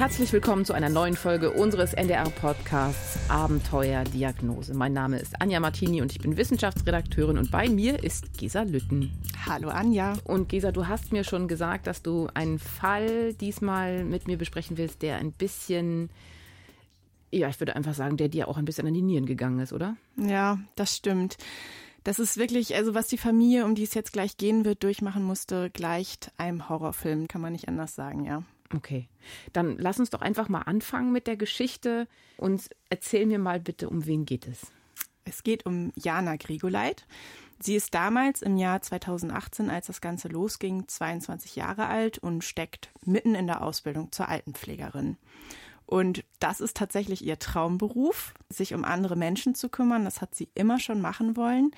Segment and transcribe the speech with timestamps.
[0.00, 4.72] Herzlich willkommen zu einer neuen Folge unseres NDR-Podcasts Abenteuerdiagnose.
[4.72, 9.12] Mein Name ist Anja Martini und ich bin Wissenschaftsredakteurin und bei mir ist Gesa Lütten.
[9.44, 10.14] Hallo Anja.
[10.24, 14.78] Und Gesa, du hast mir schon gesagt, dass du einen Fall diesmal mit mir besprechen
[14.78, 16.08] willst, der ein bisschen,
[17.30, 19.74] ja, ich würde einfach sagen, der dir auch ein bisschen an die Nieren gegangen ist,
[19.74, 19.98] oder?
[20.16, 21.36] Ja, das stimmt.
[22.04, 25.22] Das ist wirklich, also was die Familie, um die es jetzt gleich gehen wird, durchmachen
[25.22, 28.44] musste, gleicht einem Horrorfilm, kann man nicht anders sagen, ja.
[28.74, 29.08] Okay,
[29.52, 32.06] dann lass uns doch einfach mal anfangen mit der Geschichte
[32.36, 34.70] und erzähl mir mal bitte, um wen geht es?
[35.24, 37.06] Es geht um Jana Grigoleit.
[37.58, 42.90] Sie ist damals im Jahr 2018, als das Ganze losging, 22 Jahre alt und steckt
[43.04, 45.18] mitten in der Ausbildung zur Altenpflegerin.
[45.84, 50.04] Und das ist tatsächlich ihr Traumberuf, sich um andere Menschen zu kümmern.
[50.04, 51.72] Das hat sie immer schon machen wollen.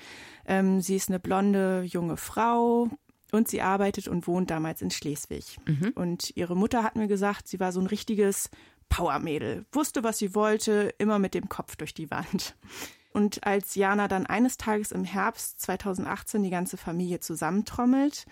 [0.45, 2.89] Ähm, sie ist eine blonde junge Frau,
[3.33, 5.57] und sie arbeitet und wohnt damals in Schleswig.
[5.65, 5.91] Mhm.
[5.95, 8.49] Und ihre Mutter hat mir gesagt, sie war so ein richtiges
[8.89, 12.55] Powermädel, wusste, was sie wollte, immer mit dem Kopf durch die Wand.
[13.11, 18.25] Und als Jana dann eines Tages im Herbst 2018 die ganze Familie zusammentrommelt,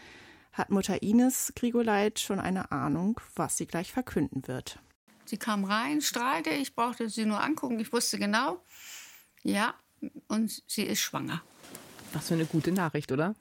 [0.53, 4.79] hat Mutter Ines Grigoleit schon eine Ahnung, was sie gleich verkünden wird.
[5.25, 8.63] Sie kam rein, strahlte, ich brauchte sie nur angucken, ich wusste genau,
[9.43, 9.73] ja,
[10.27, 11.41] und sie ist schwanger.
[12.13, 13.33] Was für eine gute Nachricht, oder?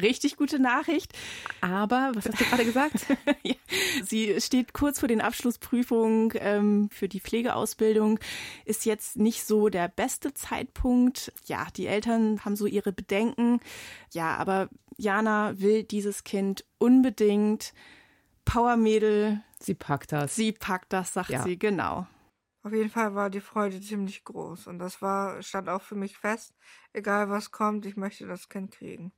[0.00, 1.12] Richtig gute Nachricht.
[1.60, 3.06] Aber, was hast du gerade gesagt?
[3.42, 3.54] ja,
[4.04, 8.18] sie steht kurz vor den Abschlussprüfungen ähm, für die Pflegeausbildung,
[8.64, 11.32] ist jetzt nicht so der beste Zeitpunkt.
[11.46, 13.60] Ja, die Eltern haben so ihre Bedenken.
[14.12, 17.72] Ja, aber Jana will dieses Kind unbedingt.
[18.44, 19.42] Powermädel.
[19.58, 20.36] Sie packt das.
[20.36, 21.42] Sie packt das, sagt ja.
[21.42, 22.06] sie, genau.
[22.62, 26.16] Auf jeden Fall war die Freude ziemlich groß und das war, stand auch für mich
[26.16, 26.54] fest,
[26.94, 29.12] egal was kommt, ich möchte das Kind kriegen.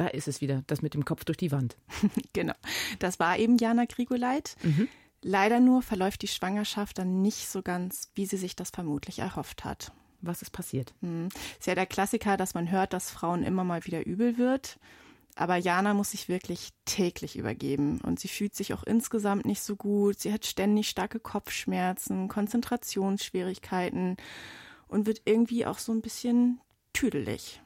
[0.00, 1.76] Da ist es wieder, das mit dem Kopf durch die Wand.
[2.32, 2.54] genau.
[3.00, 4.56] Das war eben Jana Grigoleit.
[4.62, 4.88] Mhm.
[5.20, 9.62] Leider nur verläuft die Schwangerschaft dann nicht so ganz, wie sie sich das vermutlich erhofft
[9.66, 9.92] hat.
[10.22, 10.94] Was ist passiert?
[11.02, 11.28] Hm.
[11.58, 14.78] Ist ja der Klassiker, dass man hört, dass Frauen immer mal wieder übel wird.
[15.34, 19.76] Aber Jana muss sich wirklich täglich übergeben und sie fühlt sich auch insgesamt nicht so
[19.76, 20.18] gut.
[20.18, 24.16] Sie hat ständig starke Kopfschmerzen, Konzentrationsschwierigkeiten
[24.88, 26.58] und wird irgendwie auch so ein bisschen
[26.94, 27.60] tüdelig.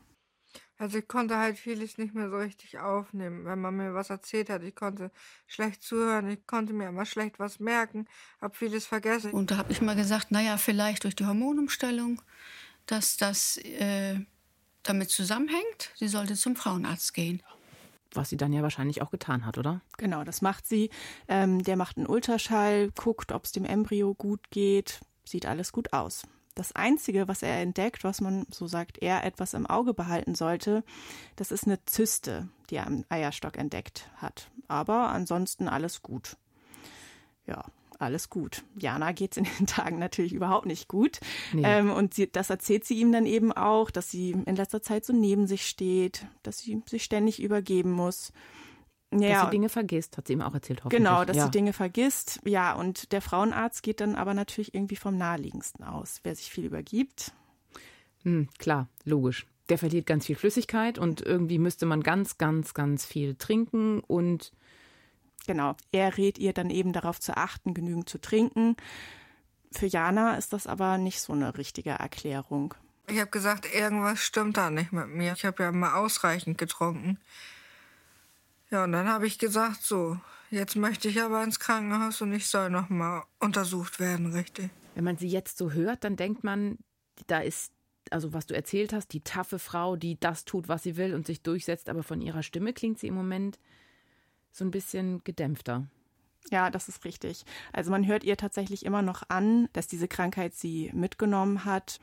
[0.77, 4.51] Also ich konnte halt vieles nicht mehr so richtig aufnehmen, wenn man mir was erzählt
[4.51, 4.63] hat.
[4.65, 5.13] Ich konnte
[5.47, 8.07] schlecht zuhören, ich konnte mir immer schlecht was merken,
[8.41, 9.31] habe vieles vergessen.
[9.31, 12.21] Und da habe ich mal gesagt, naja, vielleicht durch die Hormonumstellung,
[12.87, 14.19] dass das äh,
[14.83, 15.93] damit zusammenhängt.
[15.95, 17.41] Sie sollte zum Frauenarzt gehen.
[18.13, 19.81] Was sie dann ja wahrscheinlich auch getan hat, oder?
[19.97, 20.91] Genau, das macht sie.
[21.29, 25.01] Ähm, der macht einen Ultraschall, guckt, ob es dem Embryo gut geht.
[25.25, 26.25] Sieht alles gut aus.
[26.55, 30.85] Das Einzige, was er entdeckt, was man, so sagt er, etwas im Auge behalten sollte,
[31.37, 34.51] das ist eine Zyste, die er am Eierstock entdeckt hat.
[34.69, 36.37] Aber ansonsten alles gut.
[37.47, 37.65] Ja,
[37.99, 38.65] alles gut.
[38.77, 41.21] Jana geht es in den Tagen natürlich überhaupt nicht gut.
[41.53, 41.63] Nee.
[41.65, 45.05] Ähm, und sie, das erzählt sie ihm dann eben auch, dass sie in letzter Zeit
[45.05, 48.33] so neben sich steht, dass sie sich ständig übergeben muss.
[49.21, 50.99] Ja, dass sie Dinge vergisst, hat sie ihm auch erzählt, hoffentlich.
[50.99, 51.45] Genau, dass ja.
[51.45, 52.41] sie Dinge vergisst.
[52.45, 56.21] Ja, und der Frauenarzt geht dann aber natürlich irgendwie vom naheliegendsten aus.
[56.23, 57.33] Wer sich viel übergibt.
[58.23, 59.47] Hm, klar, logisch.
[59.69, 64.53] Der verliert ganz viel Flüssigkeit und irgendwie müsste man ganz, ganz, ganz viel trinken und.
[65.47, 68.77] Genau, er rät ihr dann eben darauf zu achten, genügend zu trinken.
[69.73, 72.75] Für Jana ist das aber nicht so eine richtige Erklärung.
[73.09, 75.35] Ich habe gesagt, irgendwas stimmt da nicht mit mir.
[75.35, 77.19] Ich habe ja mal ausreichend getrunken.
[78.75, 80.19] Ja, und dann habe ich gesagt, so,
[80.51, 84.69] jetzt möchte ich aber ins Krankenhaus und ich soll noch mal untersucht werden, richtig.
[84.97, 86.79] Wenn man sie jetzt so hört, dann denkt man,
[87.29, 87.73] da ist
[88.11, 91.25] also was du erzählt hast, die taffe Frau, die das tut, was sie will und
[91.25, 93.61] sich durchsetzt, aber von ihrer Stimme klingt sie im Moment
[94.51, 95.87] so ein bisschen gedämpfter.
[96.51, 97.45] Ja, das ist richtig.
[97.73, 102.01] Also man hört ihr tatsächlich immer noch an, dass diese Krankheit sie mitgenommen hat.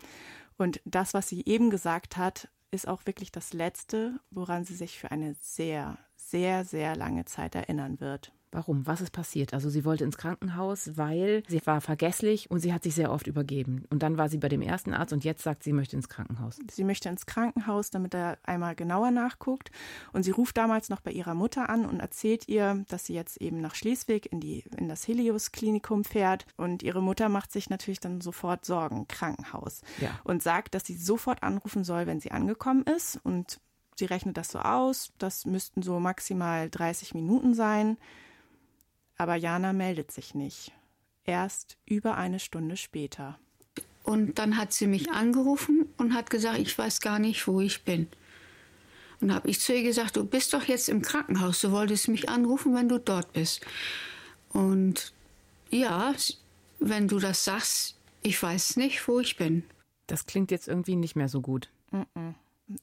[0.58, 4.98] Und das, was sie eben gesagt hat, ist auch wirklich das Letzte, woran sie sich
[4.98, 5.98] für eine sehr,
[6.32, 8.32] sehr, sehr lange Zeit erinnern wird.
[8.54, 8.86] Warum?
[8.86, 9.54] Was ist passiert?
[9.54, 13.28] Also sie wollte ins Krankenhaus, weil sie war vergesslich und sie hat sich sehr oft
[13.28, 13.86] übergeben.
[13.90, 16.10] Und dann war sie bei dem ersten Arzt und jetzt sagt sie, sie möchte ins
[16.10, 16.60] Krankenhaus.
[16.70, 19.72] Sie möchte ins Krankenhaus, damit er einmal genauer nachguckt.
[20.12, 23.38] Und sie ruft damals noch bei ihrer Mutter an und erzählt ihr, dass sie jetzt
[23.42, 26.46] eben nach Schleswig in, die, in das Helios-Klinikum fährt.
[26.58, 29.82] Und ihre Mutter macht sich natürlich dann sofort Sorgen, Krankenhaus.
[30.02, 30.20] Ja.
[30.26, 33.18] Und sagt, dass sie sofort anrufen soll, wenn sie angekommen ist.
[33.24, 33.62] Und
[33.96, 35.12] sie rechnet das so aus.
[35.18, 37.98] Das müssten so maximal 30 Minuten sein.
[39.18, 40.72] Aber Jana meldet sich nicht.
[41.26, 43.38] Erst über eine Stunde später.
[44.04, 47.84] Und dann hat sie mich angerufen und hat gesagt, ich weiß gar nicht, wo ich
[47.84, 48.08] bin.
[49.20, 52.28] Und habe ich zu ihr gesagt, du bist doch jetzt im Krankenhaus, du wolltest mich
[52.28, 53.62] anrufen, wenn du dort bist.
[54.50, 55.14] Und
[55.70, 56.14] Ja,
[56.80, 59.64] wenn du das sagst, ich weiß nicht, wo ich bin.
[60.08, 61.70] Das klingt jetzt irgendwie nicht mehr so gut.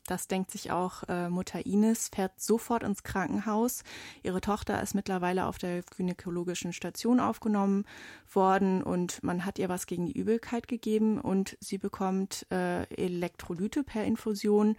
[0.06, 3.82] Das denkt sich auch äh, Mutter Ines, fährt sofort ins Krankenhaus.
[4.22, 7.84] Ihre Tochter ist mittlerweile auf der gynäkologischen Station aufgenommen
[8.32, 13.82] worden und man hat ihr was gegen die Übelkeit gegeben und sie bekommt äh, Elektrolyte
[13.82, 14.76] per Infusion,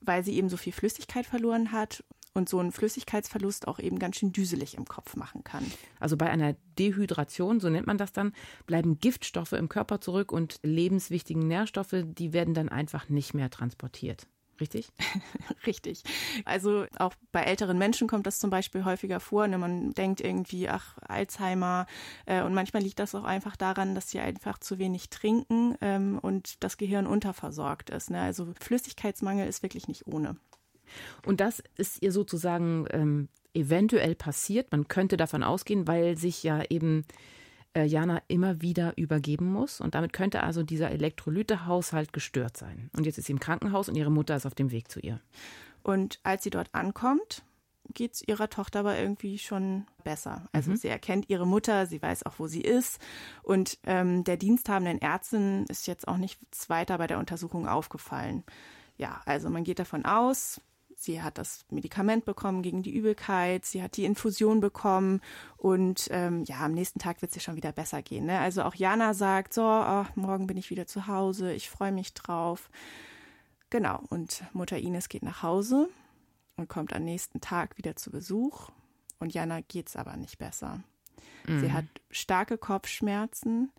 [0.00, 2.02] weil sie eben so viel Flüssigkeit verloren hat
[2.38, 5.64] und so ein Flüssigkeitsverlust auch eben ganz schön düselig im Kopf machen kann.
[6.00, 8.32] Also bei einer Dehydration, so nennt man das dann,
[8.66, 14.26] bleiben Giftstoffe im Körper zurück und lebenswichtigen Nährstoffe, die werden dann einfach nicht mehr transportiert.
[14.60, 14.90] Richtig?
[15.66, 16.02] Richtig.
[16.44, 19.46] Also auch bei älteren Menschen kommt das zum Beispiel häufiger vor.
[19.46, 19.58] Ne?
[19.58, 21.86] Man denkt irgendwie, ach, Alzheimer.
[22.26, 26.18] Äh, und manchmal liegt das auch einfach daran, dass sie einfach zu wenig trinken ähm,
[26.20, 28.10] und das Gehirn unterversorgt ist.
[28.10, 28.20] Ne?
[28.20, 30.36] Also Flüssigkeitsmangel ist wirklich nicht ohne.
[31.24, 34.72] Und das ist ihr sozusagen ähm, eventuell passiert.
[34.72, 37.04] Man könnte davon ausgehen, weil sich ja eben
[37.74, 39.80] äh, Jana immer wieder übergeben muss.
[39.80, 42.90] Und damit könnte also dieser Elektrolytehaushalt gestört sein.
[42.96, 45.20] Und jetzt ist sie im Krankenhaus und ihre Mutter ist auf dem Weg zu ihr.
[45.82, 47.42] Und als sie dort ankommt,
[47.94, 50.48] geht es ihrer Tochter aber irgendwie schon besser.
[50.52, 53.00] Also sie erkennt ihre Mutter, sie weiß auch, wo sie ist.
[53.42, 58.44] Und ähm, der diensthabenden Ärztin ist jetzt auch nichts weiter bei der Untersuchung aufgefallen.
[58.96, 60.60] Ja, also man geht davon aus,
[60.98, 65.20] sie hat das Medikament bekommen gegen die Übelkeit, sie hat die Infusion bekommen
[65.56, 68.26] und ähm, ja, am nächsten Tag wird es ihr schon wieder besser gehen.
[68.26, 68.38] Ne?
[68.38, 72.14] Also auch Jana sagt, so, oh, morgen bin ich wieder zu Hause, ich freue mich
[72.14, 72.68] drauf.
[73.70, 75.88] Genau, und Mutter Ines geht nach Hause
[76.56, 78.70] und kommt am nächsten Tag wieder zu Besuch
[79.20, 80.82] und Jana geht es aber nicht besser.
[81.46, 83.72] Sie hat starke Kopfschmerzen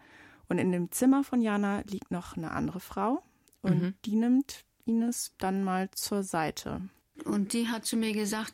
[0.48, 3.21] und in dem Zimmer von Jana liegt noch eine andere Frau
[3.62, 6.81] und die nimmt Ines dann mal zur Seite.
[7.25, 8.54] Und die hat zu mir gesagt,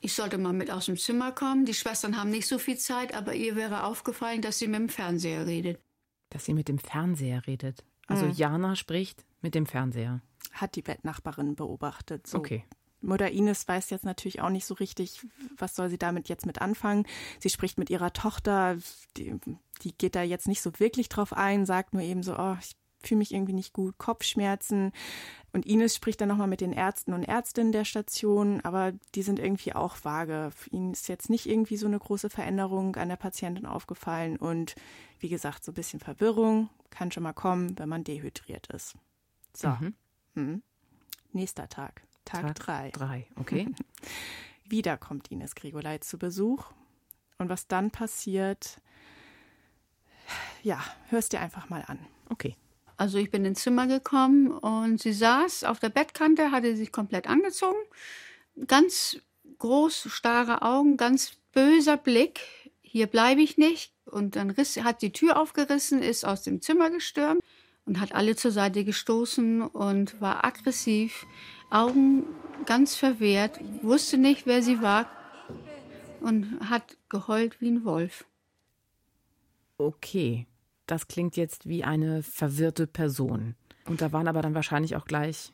[0.00, 1.64] ich sollte mal mit aus dem Zimmer kommen.
[1.64, 4.88] Die Schwestern haben nicht so viel Zeit, aber ihr wäre aufgefallen, dass sie mit dem
[4.88, 5.80] Fernseher redet.
[6.30, 7.84] Dass sie mit dem Fernseher redet.
[8.06, 10.20] Also Jana spricht mit dem Fernseher.
[10.52, 12.26] Hat die Bettnachbarin beobachtet.
[12.26, 12.38] So.
[12.38, 12.64] Okay.
[13.00, 15.20] Mutter Ines weiß jetzt natürlich auch nicht so richtig,
[15.56, 17.06] was soll sie damit jetzt mit anfangen.
[17.40, 18.78] Sie spricht mit ihrer Tochter,
[19.16, 19.34] die,
[19.82, 22.76] die geht da jetzt nicht so wirklich drauf ein, sagt nur eben so, oh, ich
[23.06, 24.92] fühle mich irgendwie nicht gut, Kopfschmerzen.
[25.52, 29.38] Und Ines spricht dann nochmal mit den Ärzten und Ärztinnen der Station, aber die sind
[29.38, 30.50] irgendwie auch vage.
[30.54, 34.36] Für ihn ist jetzt nicht irgendwie so eine große Veränderung an der Patientin aufgefallen.
[34.36, 34.74] Und
[35.18, 38.96] wie gesagt, so ein bisschen Verwirrung kann schon mal kommen, wenn man dehydriert ist.
[39.54, 39.68] So,
[40.34, 40.62] Mhm.
[41.32, 42.90] nächster Tag, Tag, drei.
[42.90, 43.68] Drei, okay.
[44.68, 46.66] Wieder kommt Ines Grigoleit zu Besuch.
[47.38, 48.80] Und was dann passiert,
[50.62, 51.98] ja, hörst dir einfach mal an.
[52.28, 52.56] Okay.
[52.96, 57.26] Also ich bin ins Zimmer gekommen und sie saß auf der Bettkante, hatte sich komplett
[57.26, 57.78] angezogen.
[58.66, 59.18] Ganz
[59.58, 62.40] groß, starre Augen, ganz böser Blick.
[62.80, 63.92] Hier bleibe ich nicht.
[64.06, 67.40] Und dann riss, hat die Tür aufgerissen, ist aus dem Zimmer gestürmt
[67.84, 71.26] und hat alle zur Seite gestoßen und war aggressiv,
[71.70, 72.24] Augen
[72.64, 75.10] ganz verwehrt, wusste nicht, wer sie war
[76.20, 78.24] und hat geheult wie ein Wolf.
[79.78, 80.46] Okay.
[80.86, 83.54] Das klingt jetzt wie eine verwirrte Person.
[83.86, 85.52] Und da waren aber dann wahrscheinlich auch gleich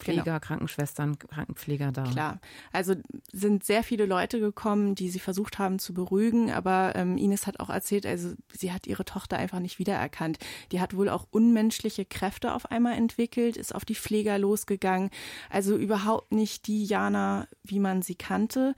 [0.00, 0.38] Pfleger, Genau.
[0.40, 2.04] Krankenschwestern, Krankenpfleger da.
[2.04, 2.40] Klar.
[2.72, 2.94] Also
[3.32, 7.60] sind sehr viele Leute gekommen, die sie versucht haben zu beruhigen, aber ähm, Ines hat
[7.60, 10.38] auch erzählt, also sie hat ihre Tochter einfach nicht wiedererkannt.
[10.72, 15.10] Die hat wohl auch unmenschliche Kräfte auf einmal entwickelt, ist auf die Pfleger losgegangen.
[15.50, 18.74] Also überhaupt nicht die Jana, wie man sie kannte.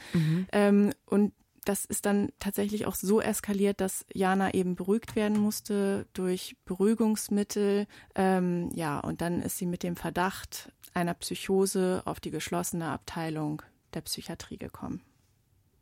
[0.51, 1.33] Ähm, und
[1.65, 7.87] das ist dann tatsächlich auch so eskaliert, dass Jana eben beruhigt werden musste durch Beruhigungsmittel.
[8.15, 13.63] Ähm, ja, und dann ist sie mit dem Verdacht einer Psychose auf die geschlossene Abteilung
[13.95, 15.03] der Psychiatrie gekommen.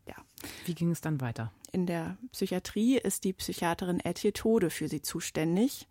[0.07, 0.17] Ja.
[0.67, 1.53] Wie ging es dann weiter?
[1.73, 5.87] In der Psychiatrie ist die Psychiaterin Etje Tode für sie zuständig.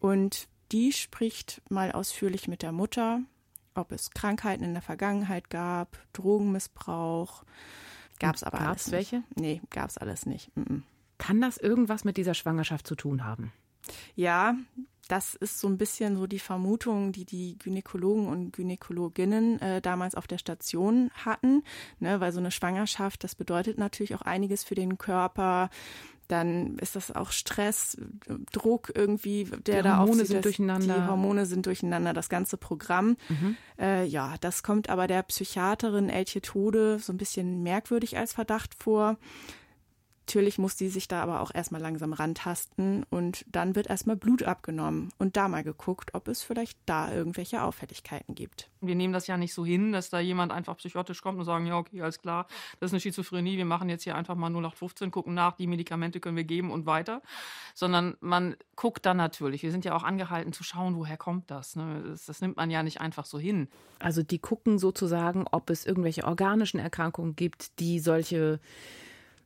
[0.00, 3.22] Und die spricht mal ausführlich mit der Mutter,
[3.74, 7.44] ob es Krankheiten in der Vergangenheit gab, Drogenmissbrauch.
[8.18, 9.16] Gab es aber Gab's alles welche?
[9.16, 9.36] nicht.
[9.36, 10.54] Nee, gab es alles nicht.
[10.56, 10.82] Mhm.
[11.18, 13.52] Kann das irgendwas mit dieser Schwangerschaft zu tun haben?
[14.14, 14.54] Ja,
[15.08, 20.14] das ist so ein bisschen so die Vermutung, die die Gynäkologen und Gynäkologinnen äh, damals
[20.14, 21.64] auf der Station hatten,
[21.98, 25.70] ne, weil so eine Schwangerschaft, das bedeutet natürlich auch einiges für den Körper.
[26.28, 27.96] Dann ist das auch Stress,
[28.52, 30.94] Druck irgendwie, der da auf sind durcheinander.
[30.94, 33.16] Die Hormone sind durcheinander, das ganze Programm.
[33.80, 38.74] Äh, ja, das kommt aber der Psychiaterin Elche Tode so ein bisschen merkwürdig als Verdacht
[38.74, 39.16] vor.
[40.28, 44.42] Natürlich muss die sich da aber auch erstmal langsam rantasten und dann wird erstmal Blut
[44.42, 48.68] abgenommen und da mal geguckt, ob es vielleicht da irgendwelche Auffälligkeiten gibt.
[48.82, 51.64] Wir nehmen das ja nicht so hin, dass da jemand einfach psychotisch kommt und sagen,
[51.64, 52.46] ja, okay, alles klar,
[52.78, 56.20] das ist eine Schizophrenie, wir machen jetzt hier einfach mal 0815, gucken nach, die Medikamente
[56.20, 57.22] können wir geben und weiter.
[57.74, 59.62] Sondern man guckt dann natürlich.
[59.62, 61.74] Wir sind ja auch angehalten zu schauen, woher kommt das.
[61.74, 62.02] Ne?
[62.06, 63.68] Das, das nimmt man ja nicht einfach so hin.
[63.98, 68.60] Also die gucken sozusagen, ob es irgendwelche organischen Erkrankungen gibt, die solche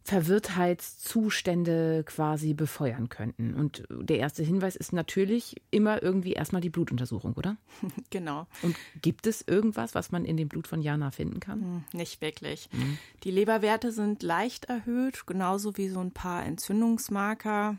[0.04, 3.54] Verwirrtheitszustände quasi befeuern könnten.
[3.54, 7.56] Und der erste Hinweis ist natürlich immer irgendwie erstmal die Blutuntersuchung, oder?
[8.10, 8.46] Genau.
[8.62, 11.60] Und gibt es irgendwas, was man in dem Blut von Jana finden kann?
[11.60, 12.68] Hm, nicht wirklich.
[12.72, 12.98] Mhm.
[13.24, 17.78] Die Leberwerte sind leicht erhöht, genauso wie so ein paar Entzündungsmarker.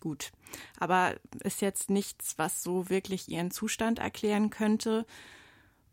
[0.00, 0.30] Gut.
[0.78, 5.04] Aber ist jetzt nichts, was so wirklich ihren Zustand erklären könnte.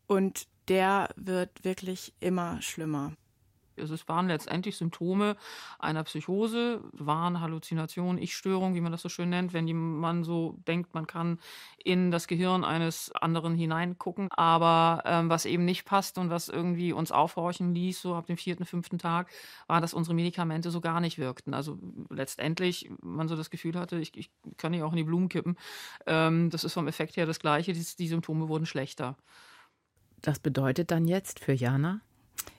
[0.07, 3.13] Und der wird wirklich immer schlimmer.
[3.77, 5.35] Es waren letztendlich Symptome
[5.79, 10.93] einer Psychose, waren Halluzinationen, Ich-Störung, wie man das so schön nennt, wenn man so denkt,
[10.93, 11.39] man kann
[11.83, 14.29] in das Gehirn eines anderen hineingucken.
[14.31, 18.37] Aber ähm, was eben nicht passt und was irgendwie uns aufhorchen ließ, so ab dem
[18.37, 19.29] vierten, fünften Tag,
[19.67, 21.53] war, dass unsere Medikamente so gar nicht wirkten.
[21.53, 21.77] Also
[22.09, 25.57] letztendlich man so das Gefühl hatte, ich, ich kann die auch in die Blumen kippen.
[26.05, 27.73] Ähm, das ist vom Effekt her das Gleiche.
[27.73, 29.17] Die, die Symptome wurden schlechter.
[30.21, 32.01] Das bedeutet dann jetzt für Jana?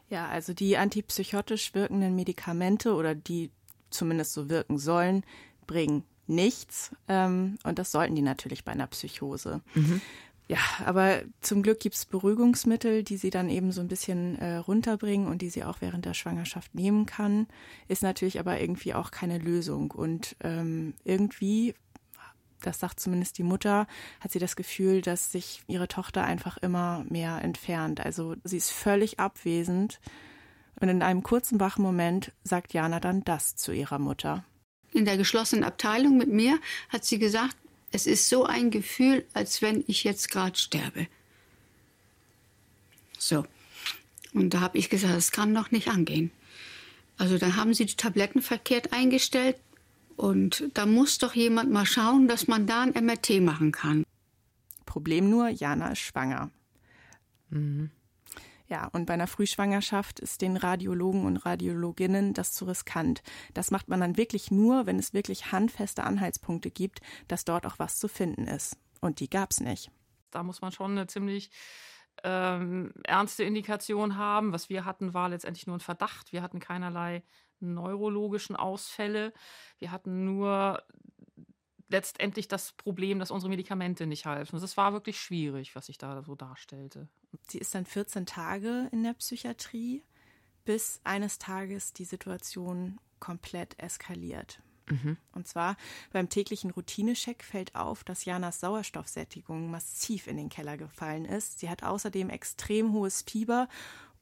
[0.08, 3.50] Ja, also die antipsychotisch wirkenden Medikamente oder die
[3.90, 5.24] zumindest so wirken sollen,
[5.66, 6.92] bringen nichts.
[7.08, 9.60] Ähm, und das sollten die natürlich bei einer Psychose.
[9.74, 10.00] Mhm.
[10.48, 14.56] Ja, aber zum Glück gibt es Beruhigungsmittel, die sie dann eben so ein bisschen äh,
[14.56, 17.48] runterbringen und die sie auch während der Schwangerschaft nehmen kann.
[17.88, 19.90] Ist natürlich aber irgendwie auch keine Lösung.
[19.90, 21.74] Und ähm, irgendwie
[22.66, 23.86] das sagt zumindest die Mutter,
[24.20, 28.00] hat sie das Gefühl, dass sich ihre Tochter einfach immer mehr entfernt.
[28.00, 30.00] Also sie ist völlig abwesend.
[30.80, 34.44] Und in einem kurzen wachen Moment sagt Jana dann das zu ihrer Mutter.
[34.92, 36.58] In der geschlossenen Abteilung mit mir
[36.90, 37.56] hat sie gesagt,
[37.92, 41.06] es ist so ein Gefühl, als wenn ich jetzt gerade sterbe.
[43.18, 43.44] So.
[44.34, 46.30] Und da habe ich gesagt, das kann doch nicht angehen.
[47.18, 49.56] Also da haben sie die Tabletten verkehrt eingestellt.
[50.16, 54.04] Und da muss doch jemand mal schauen, dass man da ein MRT machen kann.
[54.86, 56.50] Problem nur, Jana ist schwanger.
[57.50, 57.90] Mhm.
[58.68, 63.22] Ja, und bei einer Frühschwangerschaft ist den Radiologen und Radiologinnen das zu riskant.
[63.54, 67.78] Das macht man dann wirklich nur, wenn es wirklich handfeste Anhaltspunkte gibt, dass dort auch
[67.78, 68.76] was zu finden ist.
[69.00, 69.90] Und die gab es nicht.
[70.30, 71.50] Da muss man schon eine ziemlich
[72.24, 74.52] ähm, ernste Indikation haben.
[74.52, 76.32] Was wir hatten, war letztendlich nur ein Verdacht.
[76.32, 77.22] Wir hatten keinerlei
[77.60, 79.32] neurologischen Ausfälle.
[79.78, 80.82] Wir hatten nur
[81.88, 84.60] letztendlich das Problem, dass unsere Medikamente nicht halfen.
[84.60, 87.08] Das war wirklich schwierig, was sich da so darstellte.
[87.48, 90.02] Sie ist dann 14 Tage in der Psychiatrie,
[90.64, 94.60] bis eines Tages die Situation komplett eskaliert.
[94.88, 95.16] Mhm.
[95.32, 95.76] Und zwar
[96.12, 101.58] beim täglichen Routinecheck fällt auf, dass Janas Sauerstoffsättigung massiv in den Keller gefallen ist.
[101.58, 103.68] Sie hat außerdem extrem hohes Fieber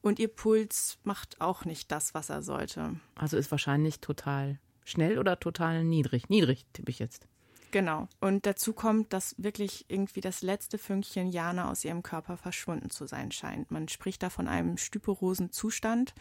[0.05, 2.95] und ihr Puls macht auch nicht das, was er sollte.
[3.15, 6.29] Also ist wahrscheinlich total schnell oder total niedrig.
[6.29, 7.27] Niedrig tippe ich jetzt.
[7.71, 8.07] Genau.
[8.21, 13.07] Und dazu kommt, dass wirklich irgendwie das letzte Fünkchen Jana aus ihrem Körper verschwunden zu
[13.07, 13.71] sein scheint.
[13.71, 16.13] Man spricht da von einem stüperosen Zustand.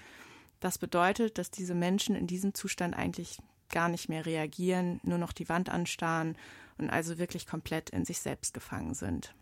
[0.61, 3.39] Das bedeutet, dass diese Menschen in diesem Zustand eigentlich
[3.69, 6.37] gar nicht mehr reagieren, nur noch die Wand anstarren
[6.79, 9.35] und also wirklich komplett in sich selbst gefangen sind.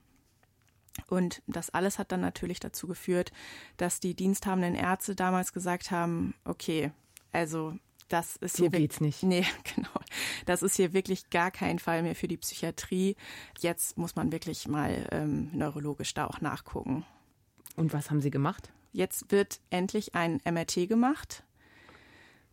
[1.09, 3.33] Und das alles hat dann natürlich dazu geführt,
[3.77, 6.91] dass die diensthabenden Ärzte damals gesagt haben, okay,
[7.33, 7.75] also
[8.09, 9.23] das ist so hier geht's nicht.
[9.23, 9.89] Nee, genau.
[10.45, 13.17] Das ist hier wirklich gar kein Fall mehr für die Psychiatrie.
[13.61, 17.07] Jetzt muss man wirklich mal ähm, neurologisch da auch nachgucken.
[17.77, 18.71] Und was haben Sie gemacht?
[18.93, 21.45] Jetzt wird endlich ein MRT gemacht,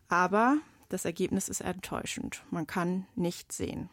[0.08, 0.56] aber
[0.88, 2.42] das Ergebnis ist enttäuschend.
[2.50, 3.90] Man kann nichts sehen.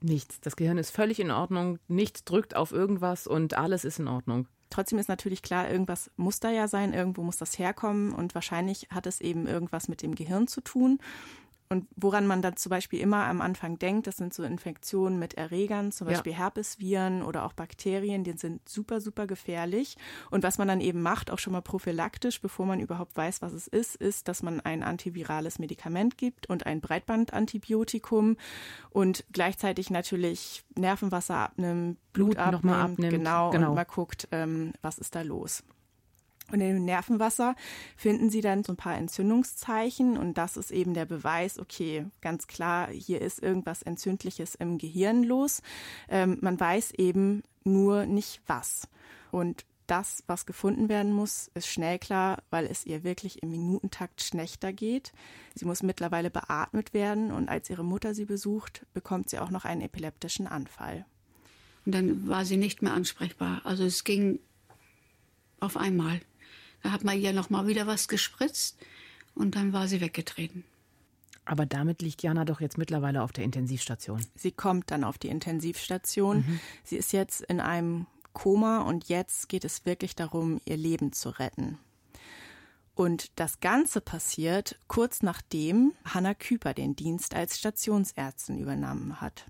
[0.00, 0.40] Nichts.
[0.40, 4.46] Das Gehirn ist völlig in Ordnung, nichts drückt auf irgendwas und alles ist in Ordnung.
[4.68, 8.88] Trotzdem ist natürlich klar, irgendwas muss da ja sein, irgendwo muss das herkommen und wahrscheinlich
[8.90, 10.98] hat es eben irgendwas mit dem Gehirn zu tun.
[11.68, 15.34] Und woran man dann zum Beispiel immer am Anfang denkt, das sind so Infektionen mit
[15.34, 16.38] Erregern, zum Beispiel ja.
[16.38, 19.96] Herpesviren oder auch Bakterien, die sind super, super gefährlich.
[20.30, 23.52] Und was man dann eben macht, auch schon mal prophylaktisch, bevor man überhaupt weiß, was
[23.52, 28.36] es ist, ist, dass man ein antivirales Medikament gibt und ein Breitbandantibiotikum
[28.90, 34.72] und gleichzeitig natürlich Nervenwasser abnimmt, Blut, Blut abnimmt, abnimmt, genau, genau, und mal guckt, ähm,
[34.82, 35.62] was ist da los.
[36.52, 37.56] Und in dem Nervenwasser
[37.96, 42.46] finden sie dann so ein paar Entzündungszeichen und das ist eben der Beweis, okay, ganz
[42.46, 45.60] klar, hier ist irgendwas Entzündliches im Gehirn los.
[46.08, 48.88] Ähm, man weiß eben nur nicht was.
[49.32, 54.22] Und das, was gefunden werden muss, ist schnell klar, weil es ihr wirklich im Minutentakt
[54.22, 55.12] schlechter geht.
[55.54, 59.64] Sie muss mittlerweile beatmet werden und als ihre Mutter sie besucht, bekommt sie auch noch
[59.64, 61.06] einen epileptischen Anfall.
[61.84, 63.60] Und dann war sie nicht mehr ansprechbar.
[63.64, 64.40] Also es ging
[65.60, 66.20] auf einmal.
[66.86, 68.76] Da hat man ihr noch mal wieder was gespritzt
[69.34, 70.62] und dann war sie weggetreten.
[71.44, 74.24] Aber damit liegt Jana doch jetzt mittlerweile auf der Intensivstation.
[74.36, 76.44] Sie kommt dann auf die Intensivstation.
[76.46, 76.60] Mhm.
[76.84, 81.30] Sie ist jetzt in einem Koma und jetzt geht es wirklich darum, ihr Leben zu
[81.30, 81.76] retten.
[82.94, 89.46] Und das Ganze passiert kurz nachdem Hanna Küper den Dienst als Stationsärztin übernommen hat.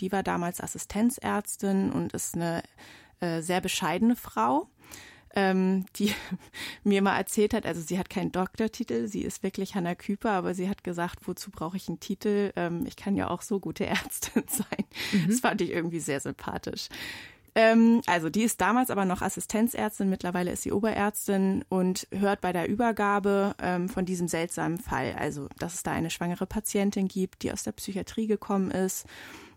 [0.00, 2.64] Die war damals Assistenzärztin und ist eine
[3.20, 4.68] äh, sehr bescheidene Frau
[5.38, 6.12] ähm, die
[6.84, 10.52] mir mal erzählt hat, also sie hat keinen Doktortitel, sie ist wirklich Hanna Küper, aber
[10.52, 12.52] sie hat gesagt, wozu brauche ich einen Titel?
[12.56, 14.84] Ähm, ich kann ja auch so gute Ärztin sein.
[15.12, 15.28] Mhm.
[15.28, 16.88] Das fand ich irgendwie sehr sympathisch.
[17.54, 22.52] Ähm, also die ist damals aber noch Assistenzärztin, mittlerweile ist sie Oberärztin und hört bei
[22.52, 27.42] der Übergabe ähm, von diesem seltsamen Fall, also dass es da eine schwangere Patientin gibt,
[27.42, 29.06] die aus der Psychiatrie gekommen ist,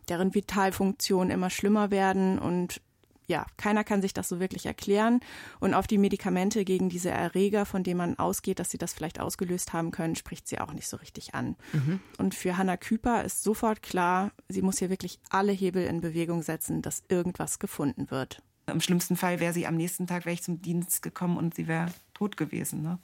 [0.09, 2.81] deren Vitalfunktionen immer schlimmer werden und
[3.27, 5.21] ja, keiner kann sich das so wirklich erklären.
[5.59, 9.19] Und auf die Medikamente gegen diese Erreger, von denen man ausgeht, dass sie das vielleicht
[9.19, 11.55] ausgelöst haben können, spricht sie auch nicht so richtig an.
[11.73, 11.99] Mhm.
[12.17, 16.41] Und für Hannah Küper ist sofort klar, sie muss hier wirklich alle Hebel in Bewegung
[16.41, 18.41] setzen, dass irgendwas gefunden wird.
[18.67, 21.67] Im schlimmsten Fall wäre sie am nächsten Tag wäre ich zum Dienst gekommen und sie
[21.67, 22.81] wäre tot gewesen.
[22.81, 22.99] Ne?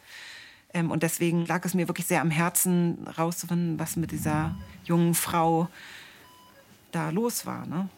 [0.73, 5.13] Ähm, und deswegen lag es mir wirklich sehr am Herzen, rauszufinden, was mit dieser jungen
[5.13, 5.69] Frau
[6.91, 7.65] da los war.
[7.65, 7.89] Ne?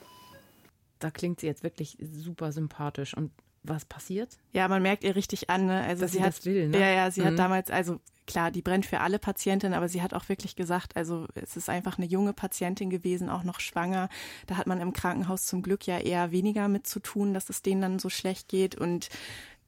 [0.99, 3.15] Da klingt sie jetzt wirklich super sympathisch.
[3.15, 3.31] Und
[3.63, 4.37] was passiert?
[4.53, 5.83] Ja, man merkt ihr richtig an, ne?
[5.83, 6.79] Also Dass sie, sie hat, will, ne?
[6.79, 7.25] Ja, ja, sie mhm.
[7.25, 10.95] hat damals, also klar, die brennt für alle Patientinnen, aber sie hat auch wirklich gesagt,
[10.95, 14.07] also es ist einfach eine junge Patientin gewesen, auch noch schwanger.
[14.47, 17.61] Da hat man im Krankenhaus zum Glück ja eher weniger mit zu tun, dass es
[17.61, 18.75] denen dann so schlecht geht.
[18.75, 19.09] Und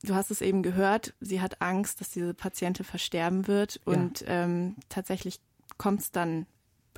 [0.04, 3.82] du hast es eben gehört, sie hat Angst, dass diese Patientin versterben wird.
[3.84, 4.44] Und ja.
[4.44, 5.40] ähm, tatsächlich
[5.78, 6.46] kommt es dann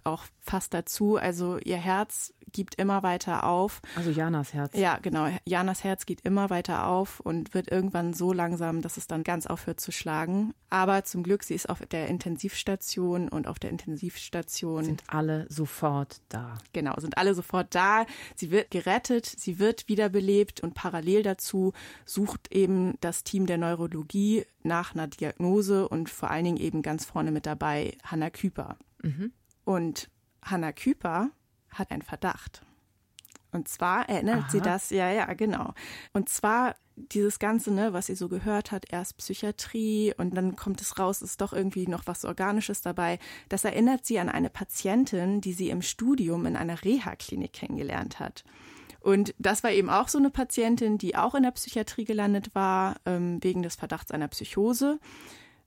[0.05, 1.17] auch fast dazu.
[1.17, 3.81] Also ihr Herz gibt immer weiter auf.
[3.95, 4.77] Also Janas Herz.
[4.77, 5.27] Ja, genau.
[5.45, 9.47] Janas Herz geht immer weiter auf und wird irgendwann so langsam, dass es dann ganz
[9.47, 10.53] aufhört zu schlagen.
[10.69, 16.21] Aber zum Glück, sie ist auf der Intensivstation und auf der Intensivstation sind alle sofort
[16.29, 16.57] da.
[16.73, 18.05] Genau, sind alle sofort da.
[18.35, 21.73] Sie wird gerettet, sie wird wiederbelebt und parallel dazu
[22.05, 27.05] sucht eben das Team der Neurologie nach einer Diagnose und vor allen Dingen eben ganz
[27.05, 28.77] vorne mit dabei Hanna Küper.
[29.01, 29.31] Mhm.
[29.65, 30.09] Und
[30.41, 31.29] Hanna Küper
[31.69, 32.63] hat einen Verdacht.
[33.51, 34.49] Und zwar erinnert Aha.
[34.49, 35.73] sie das, ja, ja, genau.
[36.11, 40.81] Und zwar dieses Ganze, ne, was sie so gehört hat, erst Psychiatrie und dann kommt
[40.81, 43.19] es raus, ist doch irgendwie noch was Organisches dabei.
[43.49, 48.43] Das erinnert sie an eine Patientin, die sie im Studium in einer Reha-Klinik kennengelernt hat.
[48.99, 52.95] Und das war eben auch so eine Patientin, die auch in der Psychiatrie gelandet war,
[53.05, 54.99] ähm, wegen des Verdachts einer Psychose.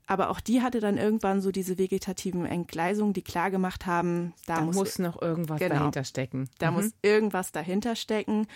[0.06, 4.56] Aber auch die hatte dann irgendwann so diese vegetativen Entgleisungen, die klar gemacht haben, da,
[4.56, 6.48] da muss, muss, noch irgendwas genau, dahinter stecken.
[6.58, 6.76] Da mhm.
[6.76, 8.46] muss irgendwas dahinter stecken.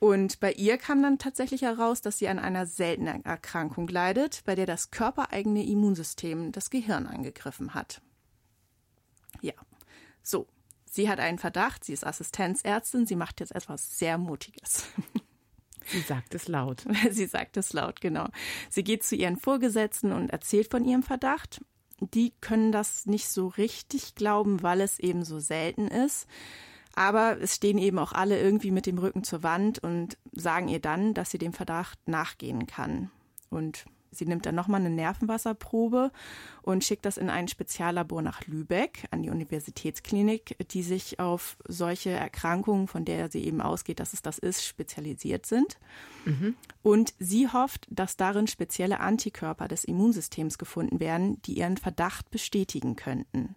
[0.00, 4.54] Und bei ihr kam dann tatsächlich heraus, dass sie an einer seltenen Erkrankung leidet, bei
[4.54, 8.00] der das körpereigene Immunsystem das Gehirn angegriffen hat.
[9.40, 9.54] Ja,
[10.22, 10.46] so.
[10.90, 14.86] Sie hat einen Verdacht, sie ist Assistenzärztin, sie macht jetzt etwas sehr Mutiges.
[15.88, 16.84] Sie sagt es laut.
[17.10, 18.28] Sie sagt es laut, genau.
[18.70, 21.60] Sie geht zu ihren Vorgesetzten und erzählt von ihrem Verdacht.
[22.00, 26.26] Die können das nicht so richtig glauben, weil es eben so selten ist.
[26.94, 30.80] Aber es stehen eben auch alle irgendwie mit dem Rücken zur Wand und sagen ihr
[30.80, 33.10] dann, dass sie dem Verdacht nachgehen kann.
[33.50, 36.10] Und Sie nimmt dann nochmal eine Nervenwasserprobe
[36.62, 42.10] und schickt das in ein Speziallabor nach Lübeck an die Universitätsklinik, die sich auf solche
[42.10, 45.78] Erkrankungen, von der sie eben ausgeht, dass es das ist, spezialisiert sind.
[46.24, 46.56] Mhm.
[46.82, 52.96] Und sie hofft, dass darin spezielle Antikörper des Immunsystems gefunden werden, die ihren Verdacht bestätigen
[52.96, 53.56] könnten.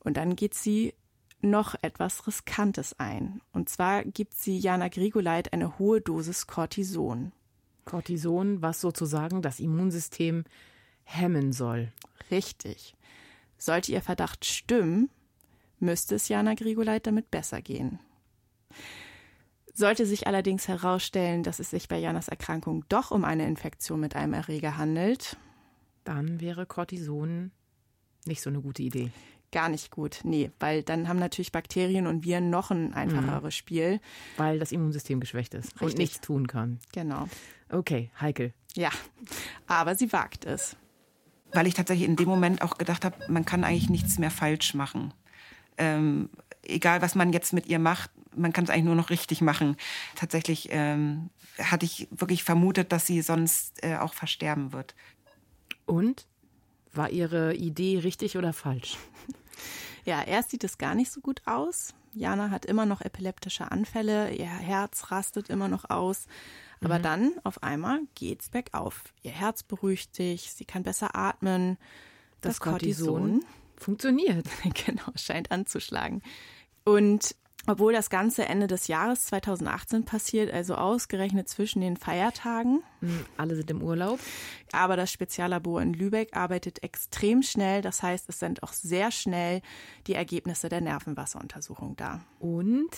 [0.00, 0.94] Und dann geht sie
[1.42, 3.40] noch etwas Riskantes ein.
[3.52, 7.32] Und zwar gibt sie Jana Grigoleit eine hohe Dosis Cortison.
[7.84, 10.44] Cortison, was sozusagen das Immunsystem
[11.04, 11.92] hemmen soll.
[12.30, 12.94] Richtig.
[13.58, 15.10] Sollte Ihr Verdacht stimmen,
[15.78, 17.98] müsste es Jana Grigoleit damit besser gehen.
[19.74, 24.16] Sollte sich allerdings herausstellen, dass es sich bei Janas Erkrankung doch um eine Infektion mit
[24.16, 25.36] einem Erreger handelt,
[26.04, 27.52] dann wäre Cortison
[28.26, 29.10] nicht so eine gute Idee
[29.52, 30.20] gar nicht gut.
[30.24, 33.58] Nee, weil dann haben natürlich Bakterien und Viren noch ein einfacheres mhm.
[33.58, 34.00] Spiel.
[34.36, 35.82] Weil das Immunsystem geschwächt ist Richtig.
[35.82, 36.80] und nichts tun kann.
[36.92, 37.28] Genau.
[37.70, 38.52] Okay, heikel.
[38.74, 38.90] Ja,
[39.66, 40.76] aber sie wagt es.
[41.52, 44.74] Weil ich tatsächlich in dem Moment auch gedacht habe, man kann eigentlich nichts mehr falsch
[44.74, 45.12] machen.
[45.76, 46.30] Ähm,
[46.62, 49.76] egal, was man jetzt mit ihr macht, man kann es eigentlich nur noch richtig machen.
[50.14, 54.94] Tatsächlich ähm, hatte ich wirklich vermutet, dass sie sonst äh, auch versterben wird.
[55.84, 56.26] Und?
[56.94, 58.96] War Ihre Idee richtig oder falsch?
[60.04, 61.94] Ja, erst sieht es gar nicht so gut aus.
[62.14, 66.26] Jana hat immer noch epileptische Anfälle, ihr Herz rastet immer noch aus.
[66.82, 67.02] Aber mhm.
[67.02, 69.04] dann auf einmal geht's bergauf.
[69.22, 71.78] Ihr Herz beruhigt sich, sie kann besser atmen.
[72.40, 73.44] Das, das Cortison, Cortison
[73.76, 74.46] funktioniert.
[74.86, 76.22] genau, scheint anzuschlagen.
[76.84, 82.82] Und obwohl das Ganze Ende des Jahres 2018 passiert, also ausgerechnet zwischen den Feiertagen.
[83.00, 84.18] Hm, alle sind im Urlaub.
[84.72, 87.80] Aber das Speziallabor in Lübeck arbeitet extrem schnell.
[87.82, 89.62] Das heißt, es sind auch sehr schnell
[90.06, 92.20] die Ergebnisse der Nervenwasseruntersuchung da.
[92.40, 92.90] Und?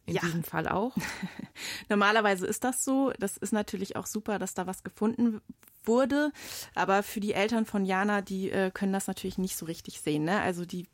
[0.05, 0.21] In ja.
[0.21, 0.95] diesem Fall auch?
[1.89, 3.11] Normalerweise ist das so.
[3.19, 5.41] Das ist natürlich auch super, dass da was gefunden
[5.83, 6.31] wurde.
[6.73, 10.23] Aber für die Eltern von Jana, die äh, können das natürlich nicht so richtig sehen.
[10.23, 10.41] Ne?
[10.41, 10.87] Also die,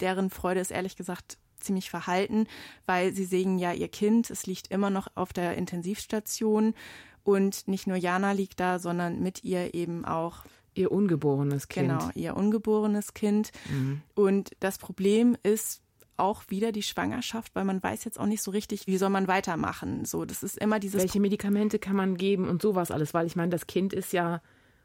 [0.00, 2.46] deren Freude ist ehrlich gesagt ziemlich verhalten,
[2.86, 6.74] weil sie sehen ja ihr Kind, es liegt immer noch auf der Intensivstation
[7.22, 10.44] und nicht nur Jana liegt da, sondern mit ihr eben auch
[10.74, 11.88] ihr ungeborenes Kind.
[11.88, 13.50] Genau, ihr ungeborenes Kind.
[13.68, 14.02] Mhm.
[14.14, 15.82] Und das Problem ist,
[16.20, 19.26] auch wieder die Schwangerschaft, weil man weiß jetzt auch nicht so richtig, wie soll man
[19.26, 20.04] weitermachen.
[20.04, 21.00] So, das ist immer dieses.
[21.00, 24.40] Welche Medikamente kann man geben und sowas alles, weil ich meine, das Kind ist ja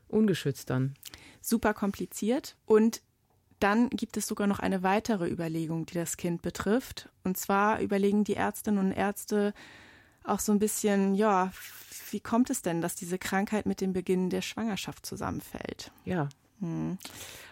[0.08, 0.95] ungeschützt dann.
[1.41, 3.02] Super kompliziert und
[3.60, 7.10] dann gibt es sogar noch eine weitere Überlegung, die das Kind betrifft.
[7.24, 9.54] Und zwar überlegen die Ärztinnen und Ärzte
[10.24, 11.52] auch so ein bisschen, ja,
[12.12, 15.91] wie kommt es denn, dass diese Krankheit mit dem Beginn der Schwangerschaft zusammenfällt?
[16.04, 16.30] Ja.
[16.60, 16.98] Hm.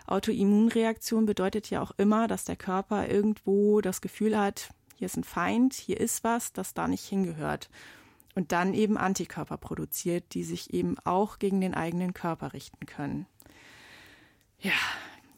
[0.07, 5.23] Autoimmunreaktion bedeutet ja auch immer, dass der Körper irgendwo das Gefühl hat, hier ist ein
[5.23, 7.69] Feind, hier ist was, das da nicht hingehört.
[8.35, 13.27] Und dann eben Antikörper produziert, die sich eben auch gegen den eigenen Körper richten können.
[14.59, 14.71] Ja,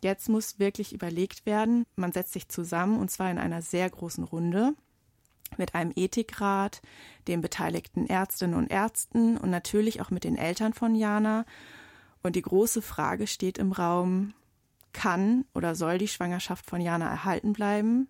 [0.01, 1.85] jetzt muss wirklich überlegt werden.
[1.95, 4.73] Man setzt sich zusammen und zwar in einer sehr großen Runde
[5.57, 6.81] mit einem Ethikrat,
[7.27, 11.45] den beteiligten Ärztinnen und Ärzten und natürlich auch mit den Eltern von Jana.
[12.25, 14.33] Und die große Frage steht im Raum,
[14.93, 18.07] kann oder soll die Schwangerschaft von Jana erhalten bleiben?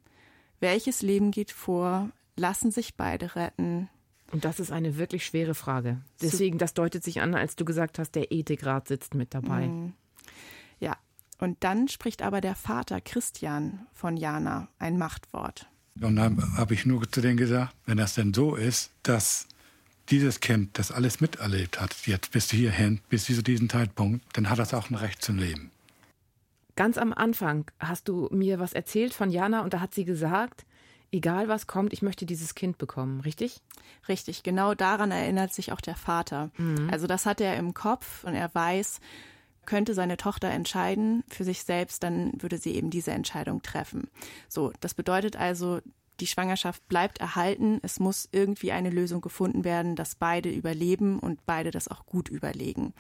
[0.62, 2.12] Welches Leben geht vor?
[2.38, 3.90] Lassen sich beide retten?
[4.32, 6.00] Und das ist eine wirklich schwere Frage.
[6.22, 9.68] Deswegen, das deutet sich an, als du gesagt hast, der Ethikrat sitzt mit dabei.
[9.68, 9.92] Mhm.
[10.80, 10.96] Ja,
[11.40, 15.68] und dann spricht aber der Vater Christian von Jana ein Machtwort.
[16.00, 19.50] Und dann habe ich nur zu denen gesagt, wenn das denn so ist, dass
[20.10, 24.60] dieses Kind das alles miterlebt hat, jetzt bis hierhin, bis zu diesem Zeitpunkt, dann hat
[24.60, 25.72] das auch ein Recht zum Leben.
[26.76, 30.66] Ganz am Anfang hast du mir was erzählt von Jana und da hat sie gesagt,
[31.12, 33.62] egal was kommt, ich möchte dieses Kind bekommen, richtig?
[34.10, 36.52] Richtig, genau daran erinnert sich auch der Vater.
[36.58, 36.90] Mhm.
[36.92, 39.00] Also das hat er im Kopf und er weiß,
[39.66, 44.10] könnte seine Tochter entscheiden für sich selbst, dann würde sie eben diese Entscheidung treffen.
[44.48, 45.80] So, das bedeutet also,
[46.20, 47.80] die Schwangerschaft bleibt erhalten.
[47.82, 52.30] Es muss irgendwie eine Lösung gefunden werden, dass beide überleben und beide das auch gut
[52.30, 52.94] überlegen.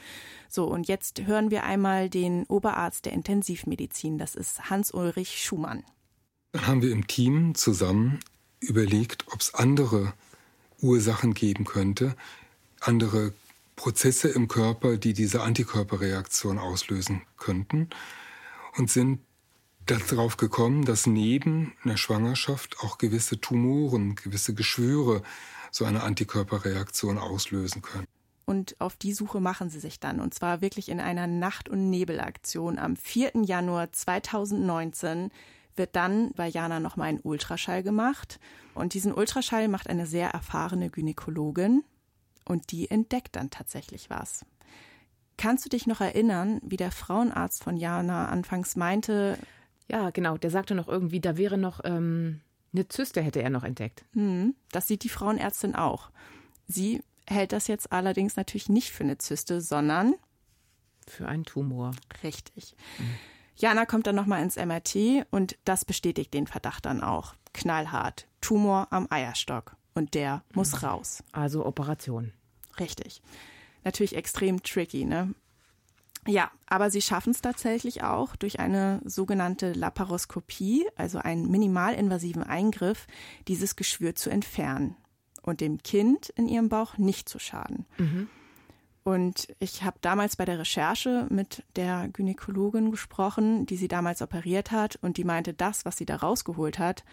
[0.50, 4.18] So, und jetzt hören wir einmal den Oberarzt der Intensivmedizin.
[4.18, 5.84] Das ist Hans-Ulrich Schumann.
[6.52, 8.20] Dann haben wir im Team zusammen
[8.60, 10.14] überlegt, ob es andere
[10.82, 12.16] Ursachen geben könnte,
[12.80, 13.34] andere
[13.76, 17.90] Prozesse im Körper, die diese Antikörperreaktion auslösen könnten
[18.78, 19.20] und sind
[19.86, 25.22] darauf gekommen, dass neben einer Schwangerschaft auch gewisse Tumoren, gewisse Geschwüre
[25.72, 28.08] so eine Antikörperreaktion auslösen können.
[28.46, 30.20] Und auf die Suche machen sie sich dann.
[30.20, 32.78] Und zwar wirklich in einer Nacht- und Nebelaktion.
[32.78, 33.32] Am 4.
[33.44, 35.32] Januar 2019
[35.76, 38.40] wird dann bei Jana nochmal ein Ultraschall gemacht.
[38.76, 41.84] Und diesen Ultraschall macht eine sehr erfahrene Gynäkologin.
[42.46, 44.46] Und die entdeckt dann tatsächlich was.
[45.38, 49.38] Kannst du dich noch erinnern, wie der Frauenarzt von Jana anfangs meinte?
[49.88, 50.38] Ja, genau.
[50.38, 52.42] Der sagte noch irgendwie, da wäre noch ähm,
[52.74, 54.06] eine Zyste, hätte er noch entdeckt.
[54.14, 56.10] Hm, das sieht die Frauenärztin auch.
[56.68, 60.16] Sie hält das jetzt allerdings natürlich nicht für eine Zyste, sondern
[61.08, 61.92] für einen Tumor.
[62.24, 62.76] Richtig.
[62.98, 63.16] Mhm.
[63.58, 67.36] Jana kommt dann nochmal ins MRT und das bestätigt den Verdacht dann auch.
[67.54, 68.28] Knallhart.
[68.42, 69.78] Tumor am Eierstock.
[69.94, 70.88] Und der muss mhm.
[70.88, 71.24] raus.
[71.32, 72.34] Also Operation.
[72.80, 73.22] Richtig.
[73.84, 75.34] Natürlich extrem tricky, ne?
[76.28, 83.06] Ja, aber sie schaffen es tatsächlich auch durch eine sogenannte Laparoskopie, also einen minimalinvasiven Eingriff,
[83.48, 84.96] dieses Geschwür zu entfernen
[85.44, 87.86] und dem Kind in ihrem Bauch nicht zu schaden.
[87.98, 88.28] Mhm.
[89.04, 94.72] Und ich habe damals bei der Recherche mit der Gynäkologin gesprochen, die sie damals operiert
[94.72, 97.04] hat, und die meinte, das, was sie da rausgeholt hat,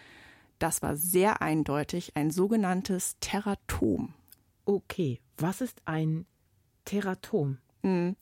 [0.57, 4.15] das war sehr eindeutig ein sogenanntes Teratom.
[4.65, 6.25] Okay, was ist ein
[6.85, 7.59] Teratom?
[7.83, 8.15] Mhm.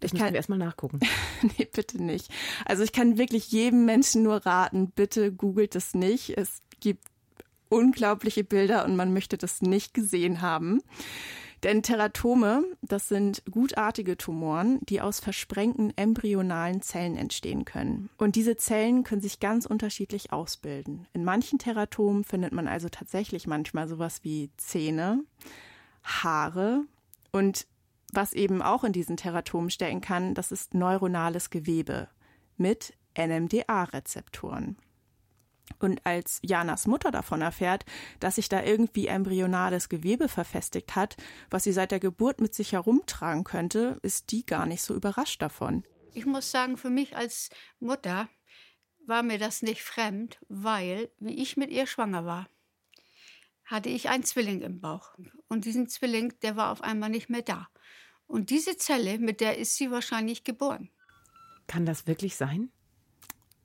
[0.00, 1.00] Das ich kann erstmal nachgucken.
[1.58, 2.30] nee, bitte nicht.
[2.64, 6.38] Also ich kann wirklich jedem Menschen nur raten, bitte googelt es nicht.
[6.38, 7.04] Es gibt
[7.68, 10.82] unglaubliche Bilder und man möchte das nicht gesehen haben.
[11.62, 18.08] Denn Teratome, das sind gutartige Tumoren, die aus versprengten embryonalen Zellen entstehen können.
[18.16, 21.06] Und diese Zellen können sich ganz unterschiedlich ausbilden.
[21.12, 25.22] In manchen Teratomen findet man also tatsächlich manchmal sowas wie Zähne,
[26.02, 26.84] Haare
[27.30, 27.66] und
[28.12, 32.08] was eben auch in diesen Teratomen stecken kann, das ist neuronales Gewebe
[32.56, 34.76] mit NMDA-Rezeptoren.
[35.78, 37.84] Und als Janas Mutter davon erfährt,
[38.18, 41.16] dass sich da irgendwie embryonales Gewebe verfestigt hat,
[41.48, 45.40] was sie seit der Geburt mit sich herumtragen könnte, ist die gar nicht so überrascht
[45.40, 45.84] davon.
[46.12, 48.28] Ich muss sagen, für mich als Mutter
[49.06, 52.48] war mir das nicht fremd, weil, wie ich mit ihr schwanger war,
[53.64, 55.14] hatte ich einen Zwilling im Bauch.
[55.48, 57.68] Und diesen Zwilling, der war auf einmal nicht mehr da.
[58.30, 60.88] Und diese Zelle, mit der ist sie wahrscheinlich geboren.
[61.66, 62.70] Kann das wirklich sein?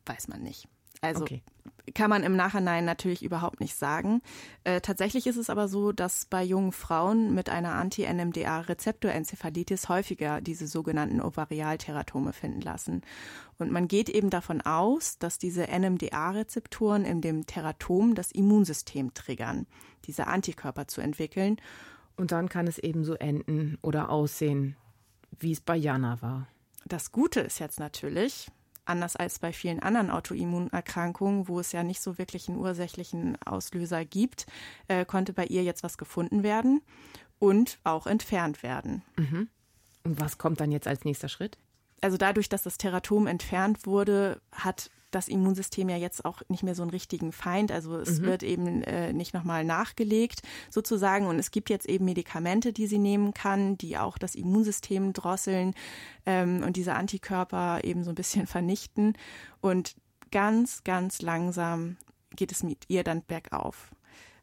[0.08, 0.67] Weiß man nicht.
[1.01, 1.43] Also okay.
[1.93, 4.23] kann man im Nachhinein natürlich überhaupt nicht sagen.
[4.63, 10.65] Äh, tatsächlich ist es aber so, dass bei jungen Frauen mit einer Anti-NMDA-Rezeptorenzephalitis häufiger diese
[10.65, 13.04] sogenannten Ovarialteratome finden lassen.
[13.60, 19.67] Und man geht eben davon aus, dass diese NMDA-Rezeptoren in dem Teratom das Immunsystem triggern,
[20.06, 21.58] diese Antikörper zu entwickeln.
[22.17, 24.75] Und dann kann es eben so enden oder aussehen,
[25.39, 26.47] wie es bei Jana war.
[26.86, 28.49] Das Gute ist jetzt natürlich,
[28.86, 34.06] anders als bei vielen anderen Autoimmunerkrankungen, wo es ja nicht so wirklich einen ursächlichen Auslöser
[34.06, 34.45] gibt,
[34.88, 36.82] äh, konnte bei ihr jetzt was gefunden werden
[37.39, 39.01] und auch entfernt werden.
[39.17, 39.49] Mhm.
[40.04, 41.58] Und was kommt dann jetzt als nächster Schritt?
[42.01, 46.75] Also dadurch, dass das Teratom entfernt wurde, hat das Immunsystem ja jetzt auch nicht mehr
[46.75, 47.71] so einen richtigen Feind.
[47.71, 48.25] Also es mhm.
[48.25, 51.25] wird eben äh, nicht nochmal nachgelegt sozusagen.
[51.25, 55.73] Und es gibt jetzt eben Medikamente, die sie nehmen kann, die auch das Immunsystem drosseln
[56.25, 59.13] ähm, und diese Antikörper eben so ein bisschen vernichten.
[59.62, 59.95] Und
[60.32, 61.95] ganz, ganz langsam
[62.36, 63.91] geht es mit ihr dann bergauf.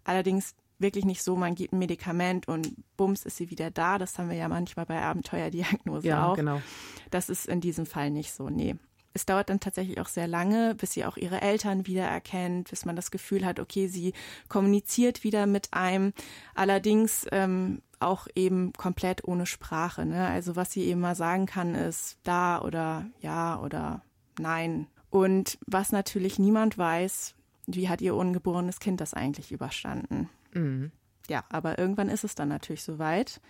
[0.04, 3.98] Allerdings wirklich nicht so, man gibt ein Medikament und bums ist sie wieder da.
[3.98, 6.36] Das haben wir ja manchmal bei Abenteuerdiagnose ja, auch.
[6.36, 6.62] Genau.
[7.10, 8.76] Das ist in diesem Fall nicht so, nee
[9.14, 12.96] es dauert dann tatsächlich auch sehr lange, bis sie auch ihre Eltern wiedererkennt, bis man
[12.96, 14.12] das Gefühl hat, okay, sie
[14.48, 16.12] kommuniziert wieder mit einem.
[16.54, 20.04] Allerdings ähm, auch eben komplett ohne Sprache.
[20.04, 20.26] Ne?
[20.26, 24.02] Also was sie eben mal sagen kann, ist da oder ja oder
[24.38, 24.86] nein.
[25.10, 27.34] Und was natürlich niemand weiß,
[27.66, 30.28] wie hat ihr ungeborenes Kind das eigentlich überstanden?
[30.52, 30.90] Mhm.
[31.28, 33.40] Ja, aber irgendwann ist es dann natürlich soweit.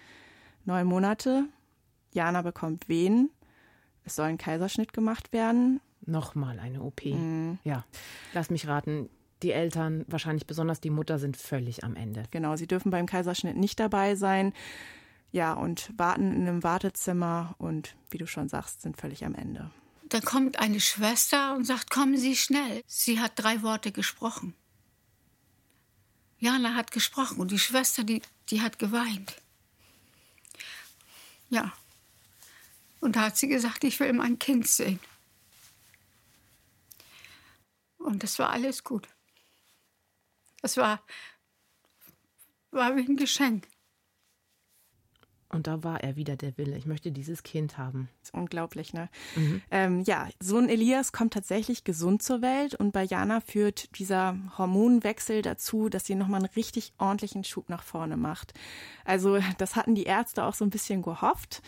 [0.64, 1.44] Neun Monate,
[2.12, 3.30] Jana bekommt Wehen
[4.04, 5.80] es soll ein Kaiserschnitt gemacht werden.
[6.04, 7.04] Nochmal eine OP.
[7.04, 7.58] Mhm.
[7.64, 7.84] Ja.
[8.34, 9.08] Lass mich raten.
[9.42, 12.24] Die Eltern, wahrscheinlich besonders die Mutter, sind völlig am Ende.
[12.30, 14.52] Genau, sie dürfen beim Kaiserschnitt nicht dabei sein.
[15.32, 19.70] Ja, und warten in einem Wartezimmer und wie du schon sagst, sind völlig am Ende.
[20.04, 22.82] Da kommt eine Schwester und sagt, kommen Sie schnell.
[22.86, 24.54] Sie hat drei Worte gesprochen.
[26.38, 29.36] Jana hat gesprochen und die Schwester, die, die hat geweint.
[31.48, 31.72] Ja,
[33.02, 35.00] und da hat sie gesagt, ich will mein Kind sehen.
[37.98, 39.08] Und das war alles gut.
[40.60, 41.02] Das war,
[42.70, 43.66] war wie ein Geschenk.
[45.48, 46.78] Und da war er wieder der Wille.
[46.78, 48.08] Ich möchte dieses Kind haben.
[48.20, 49.10] Das ist unglaublich, ne?
[49.36, 49.62] Mhm.
[49.70, 55.42] Ähm, ja, Sohn Elias kommt tatsächlich gesund zur Welt und bei Jana führt dieser Hormonwechsel
[55.42, 58.54] dazu, dass sie nochmal einen richtig ordentlichen Schub nach vorne macht.
[59.04, 61.62] Also, das hatten die Ärzte auch so ein bisschen gehofft.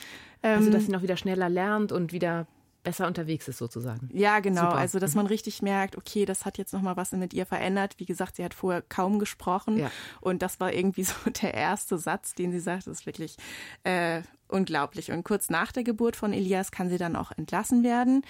[0.45, 2.47] Also, dass ähm, sie noch wieder schneller lernt und wieder
[2.83, 4.11] besser unterwegs ist sozusagen.
[4.13, 4.63] Ja, genau.
[4.63, 4.77] Super.
[4.77, 7.95] Also, dass man richtig merkt, okay, das hat jetzt nochmal was mit ihr verändert.
[7.97, 9.79] Wie gesagt, sie hat vorher kaum gesprochen.
[9.79, 9.91] Ja.
[10.21, 12.87] Und das war irgendwie so der erste Satz, den sie sagt.
[12.87, 13.37] Das ist wirklich
[13.85, 15.11] äh, unglaublich.
[15.11, 18.23] Und kurz nach der Geburt von Elias kann sie dann auch entlassen werden.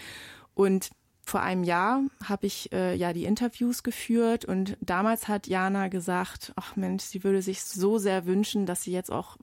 [0.55, 0.91] Und
[1.27, 6.53] vor einem Jahr habe ich äh, ja die Interviews geführt und damals hat Jana gesagt,
[6.55, 9.39] ach Mensch, sie würde sich so sehr wünschen, dass sie jetzt auch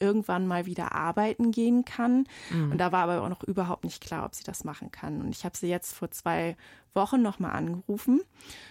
[0.00, 2.26] irgendwann mal wieder arbeiten gehen kann.
[2.50, 2.72] Mhm.
[2.72, 5.20] Und da war aber auch noch überhaupt nicht klar, ob sie das machen kann.
[5.20, 6.56] Und ich habe sie jetzt vor zwei
[6.96, 8.22] Wochen nochmal angerufen.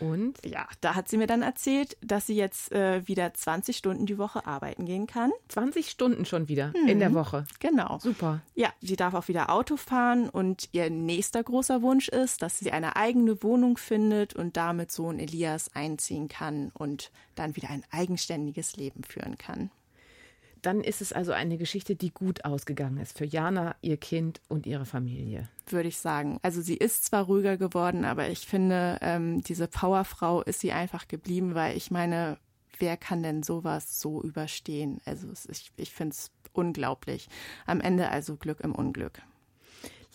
[0.02, 0.34] Und?
[0.44, 4.18] Ja, da hat sie mir dann erzählt, dass sie jetzt äh, wieder 20 Stunden die
[4.18, 5.32] Woche arbeiten gehen kann.
[5.48, 7.46] 20 Stunden schon wieder in der Woche.
[7.60, 8.00] Genau.
[8.00, 8.42] Super.
[8.56, 12.72] Ja, sie darf auch wieder Auto fahren und ihr nächster großer Wunsch ist, dass sie
[12.72, 18.76] eine eigene Wohnung findet und damit Sohn Elias einziehen kann und dann wieder ein eigenständiges
[18.76, 19.70] Leben führen kann.
[20.66, 24.66] Dann ist es also eine Geschichte, die gut ausgegangen ist für Jana, ihr Kind und
[24.66, 25.48] ihre Familie.
[25.68, 26.40] würde ich sagen.
[26.42, 31.08] Also sie ist zwar ruhiger geworden, aber ich finde, ähm, diese Powerfrau ist sie einfach
[31.08, 32.40] geblieben, weil ich meine,
[32.80, 35.02] wer kann denn sowas so überstehen?
[35.06, 37.28] Also es, ich, ich finde es unglaublich.
[37.68, 39.22] Am Ende also Glück im Unglück.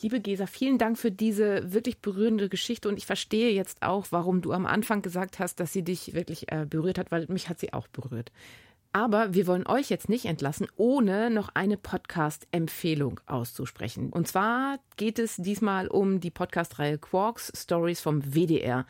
[0.03, 4.41] Liebe Gesa, vielen Dank für diese wirklich berührende Geschichte und ich verstehe jetzt auch, warum
[4.41, 7.61] du am Anfang gesagt hast, dass sie dich wirklich äh, berührt hat, weil mich hat
[7.61, 8.33] sie auch berührt.
[8.93, 14.11] Aber wir wollen euch jetzt nicht entlassen, ohne noch eine Podcast-Empfehlung auszusprechen.
[14.11, 18.87] Und zwar geht es diesmal um die Podcast-Reihe Quarks Stories vom WDR.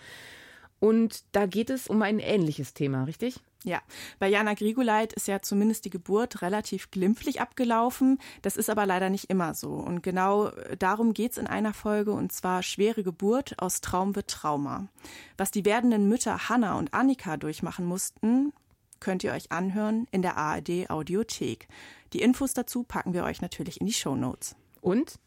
[0.78, 3.40] Und da geht es um ein ähnliches Thema, richtig?
[3.62, 3.82] Ja,
[4.18, 8.18] bei Jana Grigoleit ist ja zumindest die Geburt relativ glimpflich abgelaufen.
[8.40, 9.72] Das ist aber leider nicht immer so.
[9.74, 14.88] Und genau darum geht's in einer Folge, und zwar schwere Geburt aus Traum wird Trauma.
[15.36, 18.54] Was die werdenden Mütter Hanna und Annika durchmachen mussten,
[19.00, 21.68] könnt ihr euch anhören in der ARD Audiothek.
[22.12, 24.56] Die Infos dazu packen wir euch natürlich in die Show Notes.
[24.80, 25.18] Und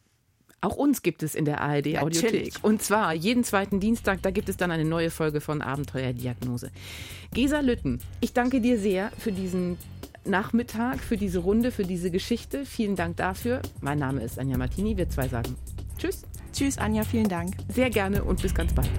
[0.62, 2.53] auch uns gibt es in der ARD Audiothek.
[2.62, 6.71] Und zwar jeden zweiten Dienstag, da gibt es dann eine neue Folge von Abenteuerdiagnose.
[7.33, 9.77] Gesa Lütten, ich danke dir sehr für diesen
[10.25, 12.65] Nachmittag, für diese Runde, für diese Geschichte.
[12.65, 13.62] Vielen Dank dafür.
[13.81, 14.95] Mein Name ist Anja Martini.
[14.95, 15.55] Wir zwei sagen
[15.97, 17.55] Tschüss, Tschüss, Anja, vielen Dank.
[17.67, 18.89] sehr gerne und bis ganz bald.